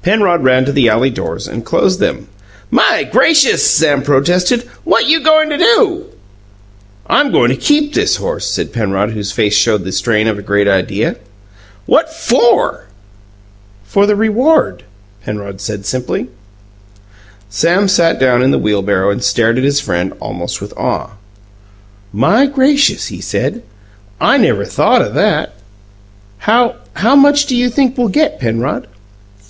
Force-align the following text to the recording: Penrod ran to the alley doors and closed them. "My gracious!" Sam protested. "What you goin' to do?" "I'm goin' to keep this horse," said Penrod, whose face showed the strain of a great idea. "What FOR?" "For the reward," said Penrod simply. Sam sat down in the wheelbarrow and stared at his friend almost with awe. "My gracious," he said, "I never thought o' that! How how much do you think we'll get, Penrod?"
Penrod 0.00 0.42
ran 0.44 0.64
to 0.64 0.72
the 0.72 0.88
alley 0.88 1.10
doors 1.10 1.46
and 1.46 1.62
closed 1.62 2.00
them. 2.00 2.28
"My 2.70 3.04
gracious!" 3.12 3.70
Sam 3.70 4.00
protested. 4.02 4.62
"What 4.82 5.06
you 5.10 5.20
goin' 5.20 5.50
to 5.50 5.58
do?" 5.58 6.04
"I'm 7.06 7.30
goin' 7.30 7.50
to 7.50 7.56
keep 7.56 7.92
this 7.92 8.16
horse," 8.16 8.46
said 8.46 8.72
Penrod, 8.72 9.10
whose 9.10 9.30
face 9.30 9.52
showed 9.54 9.84
the 9.84 9.92
strain 9.92 10.26
of 10.26 10.38
a 10.38 10.42
great 10.42 10.68
idea. 10.68 11.16
"What 11.84 12.10
FOR?" 12.10 12.86
"For 13.84 14.06
the 14.06 14.16
reward," 14.16 14.84
said 15.20 15.26
Penrod 15.26 15.60
simply. 15.60 16.28
Sam 17.50 17.88
sat 17.88 18.18
down 18.18 18.40
in 18.42 18.52
the 18.52 18.56
wheelbarrow 18.58 19.10
and 19.10 19.22
stared 19.22 19.58
at 19.58 19.64
his 19.64 19.80
friend 19.80 20.14
almost 20.18 20.62
with 20.62 20.72
awe. 20.78 21.10
"My 22.10 22.46
gracious," 22.46 23.08
he 23.08 23.20
said, 23.20 23.62
"I 24.18 24.38
never 24.38 24.64
thought 24.64 25.02
o' 25.02 25.12
that! 25.12 25.56
How 26.38 26.76
how 26.94 27.14
much 27.14 27.44
do 27.44 27.54
you 27.54 27.68
think 27.68 27.98
we'll 27.98 28.08
get, 28.08 28.40
Penrod?" 28.40 28.86